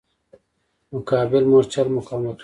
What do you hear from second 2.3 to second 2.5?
دي.